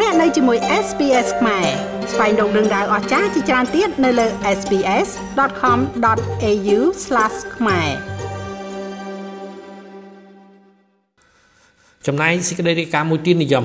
[0.00, 1.66] លោកអ្នកនៅជាមួយ SPS ខ្មែរ
[2.12, 4.26] ស្វែងរកដឹងដៅអស្ចារ្យជាច្រើនទៀតនៅលើ
[4.58, 6.78] SPS.com.au/
[7.56, 7.88] ខ្មែរ
[12.06, 13.64] ចំណែកសេចក្តីរាយការណ៍មួយទៀតនិយម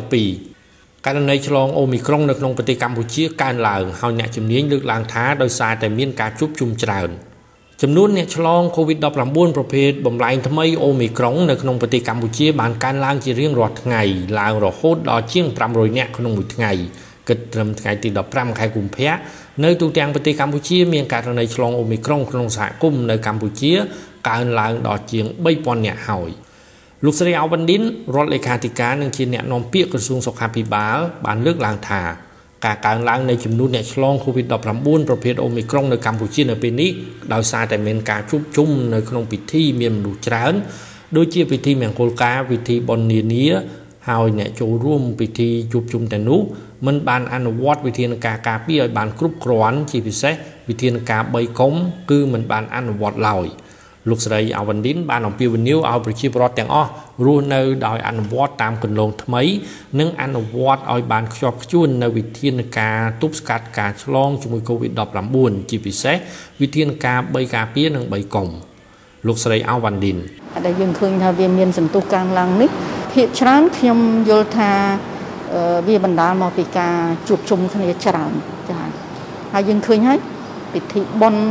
[0.53, 7.11] 2ករណីឆ្លងអូមីក្រុងនៅក្នុងប្រទេសកម្ពុជាកើនឡើងហើយអ្នកជំនាញលើកឡើងថាដោយសារតែមានការជួបជុំច្រើន។
[7.83, 14.01] ចំនួនអ្នកឆ្លង COVID-19 ប្រភេទបំលែងថ្មីអូមីក្រុងនៅក្នុងប្រទេសកម្ពុជាបានកើនឡើងជារៀងរាល់ថ្ងៃ
[14.39, 16.71] ឡើងរហូតដល់ជាង500នាក់ក្នុងមួយថ្ងៃ
[17.27, 19.11] គិតត្រឹមថ្ងៃទី15ខែកុម្ភៈ
[19.63, 23.71] នៅទូទាំងប្រទេសកម្ពុជាមានករណីឆ្លងអូមីក្រុងក្នុងសហគមន៍នៅកម្ពុជា
[24.29, 26.29] កើនឡើងដល់ជាង3000នាក់ហើយ
[27.03, 27.81] លោកស្រីអវ៉ាន់ឌិន
[28.15, 32.01] រដ្ឋលេខាធិការនិងជាអ្នកនាំពាក្យក្រសួងសុខាភិបាលបានលើកឡើងថា
[32.65, 34.53] ការកើនឡើងនៃចំនួនអ្នកឆ្លង COVID-19
[35.09, 36.91] ប្រភេទអូមីក្រុងនៅកម្ពុជានៅពេលនេះ
[37.33, 40.53] ដោយសារតែមានការជួបជុំនៅក្នុងពិធីមានមនុស្សច្រើន
[41.17, 43.47] ដូចជាពិធីមង្គលការពិធីបុណ្យនានា
[44.09, 46.41] ហើយអ្នកចូលរួមពិធីជួបជុំទាំងនោះ
[46.85, 50.33] មិនបានអនុវត្តវិធានការការពារឲ្យបានគ្រប់គ្រាន់ជាពិសេស
[50.69, 51.73] វិធានការ3កុំ
[52.11, 53.47] គឺមិនបានអនុវត្តឡើយ។
[54.09, 56.89] លោកស្រីអាវ៉ាន់ឌិនបានអំពាវនាវឲ្យប្រជាពលរដ្ឋទាំងអស់
[57.25, 59.43] រស់នៅដោយអនុវត្តតាមគន្លងថ្មី
[59.99, 66.15] និងអនុវត្តឲ្យបានខ្ជាប់ខ្ជួននៅវិធានការទប់ស្កាត់ការឆ្លងជាមួយ COVID-19 ជាពិសេស
[66.61, 68.47] វិធានការ3ការពារនិង3កុំ
[69.27, 70.17] លោកស្រីអាវ៉ាន់ឌិន
[70.65, 72.69] ដែលយើងឃើញថាវាមានសន្ទុះកើនឡើងនេះ
[73.13, 73.99] ភាគច្រើនខ្ញុំ
[74.29, 74.71] យល់ថា
[75.87, 76.95] វាបណ្ដាលមកពីការ
[77.27, 78.31] ជួបជុំគ្នាច្រើន
[78.69, 78.89] ចា៎
[79.53, 80.19] ហើយយើងឃើញហើយ
[80.73, 81.43] ពិធីបុណ្យ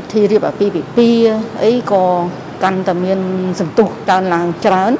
[0.00, 2.04] ពិធីរៀបអាពាហ៍ពិពាហ៍អីក៏
[2.62, 3.18] កាន់តែមាន
[3.60, 4.92] សន្ទុះកើនឡើងច្រើន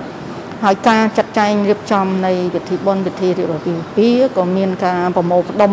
[0.65, 5.73] ហើយការចាត់ចែងរៀបចំនៃពិធីបុណ្យពិធីរៀបអាពាហ៍ពិពាហ៍ក៏មានការប្រមូលផ្ដុំ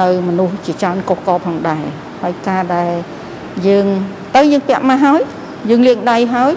[0.00, 1.84] នៅមនុស្សជាច្រើនកុសកផងដែរ
[2.22, 2.92] ហើយការដែល
[3.66, 3.86] យើង
[4.36, 5.20] ទៅយើងពាក់មកហើយ
[5.70, 6.52] យើងលាងដៃហើយ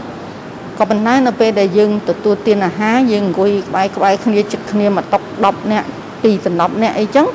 [0.79, 5.87] ក៏ប៉ុន្តែនៅពេលដែលយើងទទួលទានអាហារយើងអង្គុយក្បែរក្បែរគ្នាជិតគ្នាមកតុក10នាក់
[6.23, 7.27] ពី10នាក់អីចឹង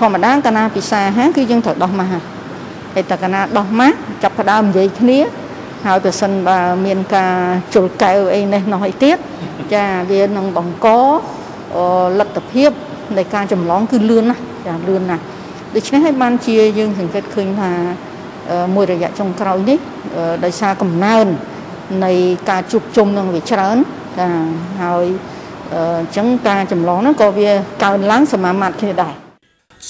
[0.00, 2.39] ធម្មតាកាលណាពិសាអាហារគឺយើងត្រូវដោះមកហើយ
[2.94, 5.18] ហើយតើកណាដោះម៉ាស់ចាប់ផ្ដើមនិយាយគ្នា
[5.86, 7.34] ហើយបើសិនបើមានការ
[7.74, 9.16] ជុលកែវអីនេះនោះអីទៀត
[9.74, 10.88] ចាវានឹងបង្ក
[12.18, 12.70] លទ្ធភាព
[13.16, 15.22] នៃការចម្លងគឺលឿនណាស់ចាលឿនណាស់
[15.74, 17.70] ដូច្នេះហើយបានជាយើងសង្កេតឃើញថា
[18.74, 19.78] មួយរយៈចុងក្រោយនេះ
[20.44, 21.26] ដោយសារកំណើន
[22.04, 22.12] នៃ
[22.50, 23.76] ការជួបជុំនឹងវាច្រើន
[24.18, 24.28] ចា
[24.82, 25.06] ហើយ
[25.74, 27.50] អញ្ចឹងការចម្លងហ្នឹងក៏វា
[27.84, 29.14] កើនឡើងសមាមាត្រគ្នាដែរ